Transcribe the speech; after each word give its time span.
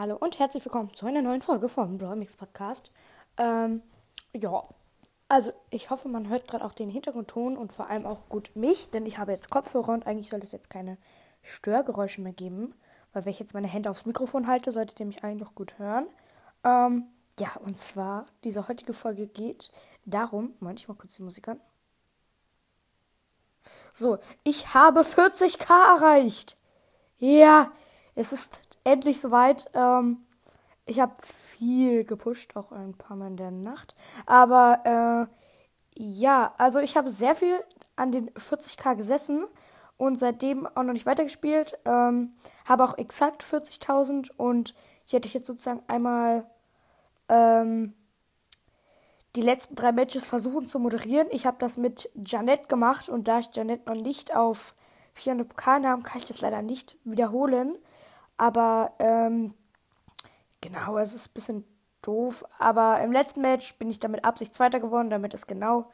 Hallo 0.00 0.16
und 0.18 0.38
herzlich 0.38 0.64
willkommen 0.64 0.94
zu 0.94 1.04
einer 1.04 1.20
neuen 1.20 1.42
Folge 1.42 1.68
vom 1.68 1.98
Brawl 1.98 2.16
Mix 2.16 2.34
Podcast. 2.34 2.90
Ähm, 3.36 3.82
ja, 4.32 4.64
also 5.28 5.52
ich 5.68 5.90
hoffe, 5.90 6.08
man 6.08 6.30
hört 6.30 6.48
gerade 6.48 6.64
auch 6.64 6.72
den 6.72 6.88
Hintergrundton 6.88 7.54
und 7.58 7.70
vor 7.74 7.90
allem 7.90 8.06
auch 8.06 8.30
gut 8.30 8.50
mich, 8.54 8.90
denn 8.92 9.04
ich 9.04 9.18
habe 9.18 9.32
jetzt 9.32 9.50
Kopfhörer 9.50 9.92
und 9.92 10.06
eigentlich 10.06 10.30
sollte 10.30 10.46
es 10.46 10.52
jetzt 10.52 10.70
keine 10.70 10.96
Störgeräusche 11.42 12.22
mehr 12.22 12.32
geben, 12.32 12.74
weil 13.12 13.26
wenn 13.26 13.30
ich 13.30 13.40
jetzt 13.40 13.52
meine 13.52 13.66
Hände 13.68 13.90
aufs 13.90 14.06
Mikrofon 14.06 14.46
halte, 14.46 14.72
solltet 14.72 14.98
ihr 15.00 15.04
mich 15.04 15.22
eigentlich 15.22 15.46
noch 15.46 15.54
gut 15.54 15.78
hören. 15.78 16.06
Ähm, 16.64 17.04
ja, 17.38 17.50
und 17.62 17.78
zwar, 17.78 18.24
diese 18.42 18.68
heutige 18.68 18.94
Folge 18.94 19.26
geht 19.26 19.70
darum, 20.06 20.54
Moment, 20.60 20.80
ich 20.80 20.88
mal 20.88 20.94
kurz 20.94 21.16
die 21.16 21.24
Musik 21.24 21.46
an. 21.46 21.60
So, 23.92 24.16
ich 24.44 24.72
habe 24.72 25.00
40k 25.00 25.98
erreicht. 25.98 26.56
Ja, 27.18 27.70
es 28.14 28.32
ist 28.32 28.62
endlich 28.84 29.20
soweit. 29.20 29.70
Ähm, 29.74 30.18
ich 30.86 31.00
habe 31.00 31.14
viel 31.22 32.04
gepusht, 32.04 32.56
auch 32.56 32.72
ein 32.72 32.94
paar 32.94 33.16
Mal 33.16 33.28
in 33.28 33.36
der 33.36 33.50
Nacht. 33.50 33.94
Aber 34.26 35.28
äh, 35.28 36.02
ja, 36.02 36.54
also 36.58 36.80
ich 36.80 36.96
habe 36.96 37.10
sehr 37.10 37.34
viel 37.34 37.62
an 37.96 38.12
den 38.12 38.30
40k 38.30 38.96
gesessen 38.96 39.44
und 39.96 40.18
seitdem 40.18 40.66
auch 40.66 40.82
noch 40.82 40.92
nicht 40.92 41.06
weitergespielt. 41.06 41.78
Ähm, 41.84 42.32
habe 42.64 42.84
auch 42.84 42.96
exakt 42.98 43.44
40.000 43.44 44.30
und 44.36 44.74
ich 45.06 45.12
hätte 45.12 45.28
jetzt 45.28 45.46
sozusagen 45.46 45.82
einmal 45.88 46.46
ähm, 47.28 47.94
die 49.36 49.42
letzten 49.42 49.74
drei 49.74 49.92
Matches 49.92 50.26
versuchen 50.26 50.66
zu 50.66 50.78
moderieren. 50.78 51.28
Ich 51.30 51.46
habe 51.46 51.56
das 51.60 51.76
mit 51.76 52.10
Janet 52.24 52.68
gemacht 52.68 53.08
und 53.08 53.28
da 53.28 53.38
ich 53.38 53.54
Janet 53.54 53.86
noch 53.86 53.94
nicht 53.94 54.34
auf 54.34 54.74
400 55.14 55.48
Pokal 55.48 55.86
habe, 55.86 56.02
kann 56.02 56.18
ich 56.18 56.24
das 56.24 56.40
leider 56.40 56.62
nicht 56.62 56.96
wiederholen. 57.04 57.76
Aber 58.40 58.92
ähm, 59.00 59.52
genau, 60.62 60.96
es 60.96 61.12
ist 61.12 61.28
ein 61.28 61.34
bisschen 61.34 61.64
doof. 62.00 62.42
Aber 62.58 62.98
im 63.02 63.12
letzten 63.12 63.42
Match 63.42 63.76
bin 63.76 63.90
ich 63.90 63.98
damit 63.98 64.24
Absicht 64.24 64.54
Zweiter 64.54 64.80
geworden, 64.80 65.10
damit 65.10 65.34
es 65.34 65.46
genau 65.46 65.90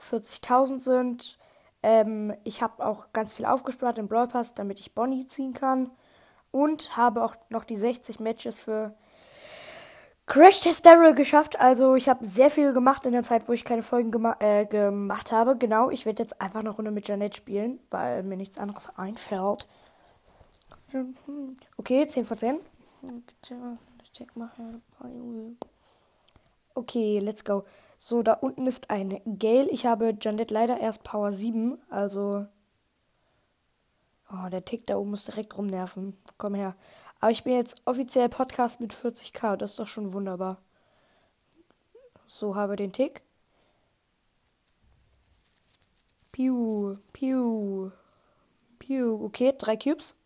40.000 0.00 0.80
sind. 0.80 1.38
Ähm, 1.82 2.34
ich 2.44 2.62
habe 2.62 2.86
auch 2.86 3.12
ganz 3.12 3.34
viel 3.34 3.44
aufgespart 3.44 3.98
im 3.98 4.08
Brawl 4.08 4.26
Pass, 4.26 4.54
damit 4.54 4.80
ich 4.80 4.94
Bonnie 4.94 5.26
ziehen 5.26 5.52
kann. 5.52 5.90
Und 6.50 6.96
habe 6.96 7.22
auch 7.22 7.36
noch 7.50 7.64
die 7.64 7.76
60 7.76 8.20
Matches 8.20 8.58
für 8.58 8.94
Crash 10.24 10.62
Test 10.62 10.86
Daryl 10.86 11.14
geschafft. 11.14 11.60
Also 11.60 11.94
ich 11.94 12.08
habe 12.08 12.24
sehr 12.24 12.48
viel 12.48 12.72
gemacht 12.72 13.04
in 13.04 13.12
der 13.12 13.22
Zeit, 13.22 13.50
wo 13.50 13.52
ich 13.52 13.66
keine 13.66 13.82
Folgen 13.82 14.10
gema 14.10 14.36
äh, 14.40 14.64
gemacht 14.64 15.30
habe. 15.30 15.58
Genau, 15.58 15.90
ich 15.90 16.06
werde 16.06 16.22
jetzt 16.22 16.40
einfach 16.40 16.60
eine 16.60 16.70
Runde 16.70 16.90
mit 16.90 17.06
Janet 17.06 17.36
spielen, 17.36 17.80
weil 17.90 18.22
mir 18.22 18.38
nichts 18.38 18.58
anderes 18.58 18.96
einfällt. 18.96 19.68
Okay, 21.76 22.06
10 22.06 22.24
von 22.24 22.38
10. 22.38 22.60
Okay, 26.74 27.18
let's 27.18 27.44
go. 27.44 27.64
So, 27.98 28.22
da 28.22 28.34
unten 28.34 28.66
ist 28.66 28.90
ein 28.90 29.20
Gale. 29.38 29.68
Ich 29.70 29.86
habe 29.86 30.16
Janet 30.20 30.50
leider 30.50 30.78
erst 30.78 31.02
Power 31.04 31.32
7, 31.32 31.78
also. 31.88 32.46
Oh, 34.30 34.48
der 34.50 34.64
Tick 34.64 34.86
da 34.86 34.96
oben 34.96 35.10
muss 35.10 35.26
direkt 35.26 35.56
rumnerven. 35.56 36.16
Komm 36.38 36.54
her. 36.54 36.74
Aber 37.20 37.30
ich 37.30 37.44
bin 37.44 37.54
jetzt 37.54 37.82
offiziell 37.84 38.28
Podcast 38.28 38.80
mit 38.80 38.92
40k. 38.92 39.56
Das 39.56 39.72
ist 39.72 39.78
doch 39.78 39.86
schon 39.86 40.12
wunderbar. 40.12 40.60
So, 42.26 42.56
habe 42.56 42.76
den 42.76 42.92
Tick. 42.92 43.22
Piu, 46.32 46.96
piu, 47.12 47.90
piu. 48.78 49.24
Okay, 49.26 49.54
drei 49.56 49.76
Cubes. 49.76 50.16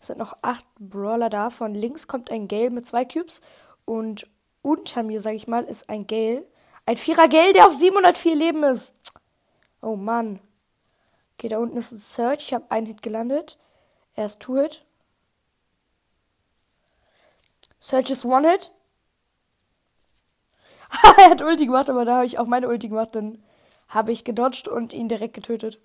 Es 0.00 0.06
sind 0.06 0.18
noch 0.18 0.34
acht 0.42 0.64
Brawler 0.78 1.28
da. 1.28 1.50
Von 1.50 1.74
links 1.74 2.08
kommt 2.08 2.30
ein 2.30 2.48
Gale 2.48 2.70
mit 2.70 2.86
zwei 2.86 3.04
Cubes. 3.04 3.40
Und 3.84 4.26
unter 4.62 5.02
mir, 5.02 5.20
sag 5.20 5.34
ich 5.34 5.46
mal, 5.46 5.64
ist 5.64 5.88
ein 5.88 6.06
Gale. 6.06 6.46
Ein 6.86 6.96
Vierer 6.96 7.28
Gale, 7.28 7.52
der 7.52 7.66
auf 7.66 7.74
704 7.74 8.34
Leben 8.34 8.62
ist. 8.64 8.94
Oh 9.82 9.96
Mann. 9.96 10.40
Okay, 11.36 11.48
da 11.48 11.58
unten 11.58 11.76
ist 11.76 11.92
ein 11.92 11.98
Search. 11.98 12.46
Ich 12.46 12.54
habe 12.54 12.70
einen 12.70 12.86
Hit 12.86 13.02
gelandet. 13.02 13.58
Er 14.14 14.26
ist 14.26 14.40
Two-Hit. 14.40 14.84
Search 17.78 18.10
ist 18.10 18.24
One-Hit. 18.24 18.70
er 21.18 21.30
hat 21.30 21.42
Ulti 21.42 21.66
gemacht, 21.66 21.88
aber 21.88 22.04
da 22.04 22.16
habe 22.16 22.26
ich 22.26 22.38
auch 22.38 22.46
meine 22.46 22.68
Ulti 22.68 22.88
gemacht. 22.88 23.14
Dann 23.14 23.42
habe 23.88 24.12
ich 24.12 24.24
gedodged 24.24 24.68
und 24.68 24.92
ihn 24.92 25.08
direkt 25.08 25.34
getötet. 25.34 25.78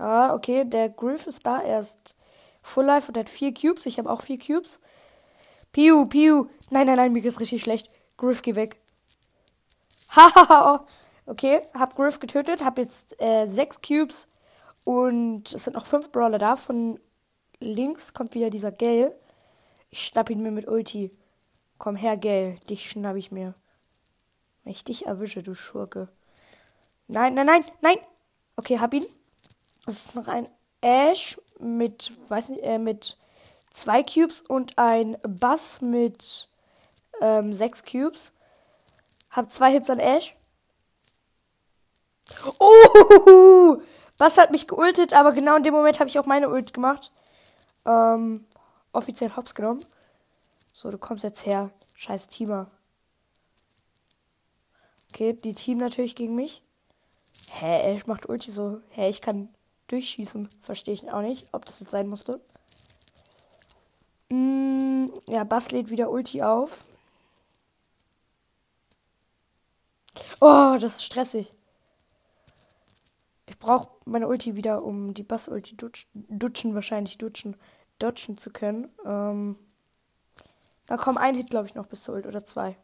Ah, 0.00 0.32
okay, 0.34 0.64
der 0.64 0.88
Griff 0.88 1.26
ist 1.26 1.46
da. 1.46 1.60
Er 1.60 1.80
ist 1.80 2.16
Full 2.62 2.86
Life 2.86 3.08
und 3.08 3.18
hat 3.18 3.28
vier 3.28 3.52
Cubes. 3.52 3.84
Ich 3.84 3.98
habe 3.98 4.08
auch 4.08 4.22
vier 4.22 4.38
Cubes. 4.38 4.80
Piu, 5.72 6.06
piu. 6.06 6.46
Nein, 6.70 6.86
nein, 6.86 6.96
nein, 6.96 7.12
mir 7.12 7.20
geht's 7.20 7.38
richtig 7.38 7.60
schlecht. 7.60 7.90
Griff, 8.16 8.40
geh 8.40 8.54
weg. 8.54 8.78
Hahaha. 10.16 10.86
okay, 11.26 11.60
hab 11.74 11.96
Griff 11.96 12.18
getötet. 12.18 12.64
Hab 12.64 12.78
jetzt 12.78 13.20
äh, 13.20 13.44
sechs 13.44 13.82
Cubes. 13.82 14.26
Und 14.84 15.52
es 15.52 15.64
sind 15.64 15.74
noch 15.74 15.84
fünf 15.84 16.10
Brawler 16.10 16.38
da. 16.38 16.56
Von 16.56 16.98
links 17.58 18.14
kommt 18.14 18.34
wieder 18.34 18.48
dieser 18.48 18.72
Gale. 18.72 19.14
Ich 19.90 20.06
schnapp 20.06 20.30
ihn 20.30 20.42
mir 20.42 20.50
mit 20.50 20.66
Ulti. 20.66 21.10
Komm 21.76 21.94
her, 21.94 22.16
Gale. 22.16 22.54
Dich 22.70 22.88
schnapp 22.88 23.16
ich 23.16 23.32
mir. 23.32 23.52
Wenn 24.64 24.72
ich 24.72 24.82
dich 24.82 25.04
erwische, 25.04 25.42
du 25.42 25.54
Schurke. 25.54 26.08
Nein, 27.06 27.34
nein, 27.34 27.44
nein, 27.44 27.64
nein. 27.82 27.98
Okay, 28.56 28.78
hab 28.78 28.94
ihn. 28.94 29.04
Es 29.86 30.06
ist 30.06 30.14
noch 30.14 30.28
ein 30.28 30.48
Ash 30.80 31.40
mit, 31.58 32.12
weiß 32.28 32.50
nicht, 32.50 32.62
äh, 32.62 32.78
mit 32.78 33.16
zwei 33.70 34.02
Cubes 34.02 34.40
und 34.40 34.78
ein 34.78 35.16
Bass 35.22 35.80
mit 35.80 36.48
ähm, 37.20 37.52
sechs 37.52 37.84
Cubes. 37.84 38.32
Hab 39.30 39.50
zwei 39.52 39.72
Hits 39.72 39.90
an 39.90 40.00
Ash. 40.00 40.36
Oh! 42.58 43.82
Bass 44.18 44.38
hat 44.38 44.50
mich 44.50 44.68
geultet, 44.68 45.14
aber 45.14 45.32
genau 45.32 45.56
in 45.56 45.62
dem 45.62 45.74
Moment 45.74 45.98
habe 45.98 46.08
ich 46.08 46.18
auch 46.18 46.26
meine 46.26 46.50
Ult 46.50 46.74
gemacht. 46.74 47.12
Ähm, 47.86 48.46
offiziell 48.92 49.34
hops 49.34 49.54
genommen. 49.54 49.84
So, 50.72 50.90
du 50.90 50.98
kommst 50.98 51.24
jetzt 51.24 51.46
her. 51.46 51.70
Scheiß 51.94 52.28
Teamer. 52.28 52.68
Okay, 55.12 55.32
die 55.32 55.54
Team 55.54 55.78
natürlich 55.78 56.14
gegen 56.16 56.34
mich. 56.34 56.62
Hä, 57.52 57.94
Ash 57.94 58.06
macht 58.06 58.28
Ulti 58.28 58.50
so. 58.50 58.80
Hä, 58.90 59.08
ich 59.08 59.20
kann 59.20 59.48
durchschießen. 59.92 60.48
Verstehe 60.60 60.94
ich 60.94 61.12
auch 61.12 61.22
nicht, 61.22 61.48
ob 61.52 61.64
das 61.64 61.80
jetzt 61.80 61.90
sein 61.90 62.08
musste. 62.08 62.40
Mm, 64.30 65.06
ja, 65.26 65.44
Bass 65.44 65.70
lädt 65.70 65.90
wieder 65.90 66.10
Ulti 66.10 66.42
auf. 66.42 66.86
Oh, 70.40 70.76
das 70.80 70.96
ist 70.96 71.04
stressig. 71.04 71.50
Ich 73.46 73.58
brauche 73.58 73.90
meine 74.04 74.28
Ulti 74.28 74.56
wieder, 74.56 74.82
um 74.84 75.12
die 75.12 75.22
Bass-Ulti 75.22 75.76
dutschen, 75.76 76.08
dutschen, 76.14 76.74
wahrscheinlich 76.74 77.18
dutschen, 77.18 77.56
dodgen 77.98 78.38
zu 78.38 78.50
können. 78.50 78.88
Ähm, 79.04 79.56
da 80.86 80.96
kommt 80.96 81.18
ein 81.18 81.34
Hit, 81.34 81.50
glaube 81.50 81.66
ich, 81.66 81.74
noch 81.74 81.86
bis 81.86 82.02
zur 82.02 82.14
Ult 82.14 82.26
oder 82.26 82.44
zwei. 82.44 82.76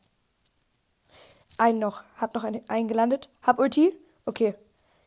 Einen 1.57 1.79
noch. 1.79 2.03
Hab 2.19 2.35
noch 2.35 2.45
einen 2.45 2.89
gelandet. 2.89 3.31
Hab 3.43 3.59
Ulti. 3.59 3.95
Okay. 4.27 4.55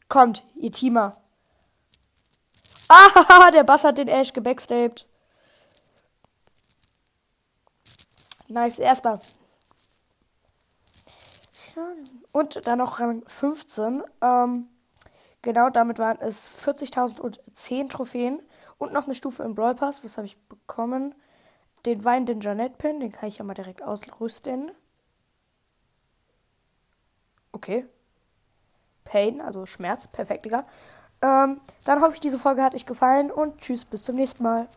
Kommt, 0.08 0.44
ihr 0.56 0.72
Teamer. 0.72 1.16
Ah, 2.90 3.52
der 3.54 3.64
Bass 3.64 3.84
hat 3.84 3.98
den 3.98 4.08
Ash 4.08 4.34
gebackstabbt. 4.34 5.08
Nice, 8.48 8.80
erster. 8.80 9.20
Und 12.32 12.66
dann 12.66 12.80
noch 12.80 13.00
Rang 13.00 13.24
15. 13.28 14.04
Ähm, 14.22 14.68
genau, 15.44 15.70
damit 15.70 16.00
waren 16.00 16.20
es 16.20 16.50
40.010 16.66 17.90
Trophäen. 17.90 18.42
Und 18.80 18.92
noch 18.92 19.06
eine 19.06 19.16
Stufe 19.16 19.44
im 19.44 19.56
Brawl 19.56 19.76
Pass. 19.76 20.04
Was 20.04 20.18
habe 20.18 20.26
ich 20.26 20.38
bekommen? 20.48 21.14
Den 21.86 22.04
weinenden 22.04 22.42
Janet 22.42 22.78
Pin. 22.80 23.00
Den 23.00 23.12
kann 23.12 23.30
ich 23.30 23.38
ja 23.38 23.44
mal 23.44 23.54
direkt 23.54 23.84
ausrüsten. 23.84 24.72
Okay. 27.52 27.86
Pain, 29.04 29.42
also 29.42 29.66
Schmerz. 29.66 30.08
Perfekt, 30.08 30.46
Digga. 30.46 30.66
Ähm, 31.22 31.60
dann 31.86 32.02
hoffe 32.02 32.14
ich, 32.14 32.22
diese 32.22 32.40
Folge 32.40 32.64
hat 32.64 32.76
euch 32.76 32.86
gefallen 32.86 33.30
und 33.30 33.60
tschüss, 33.60 33.84
bis 33.84 34.04
zum 34.04 34.16
nächsten 34.16 34.44
Mal. 34.44 34.70